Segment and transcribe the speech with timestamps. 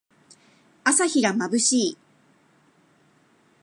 [0.83, 1.97] 朝日がまぶしい。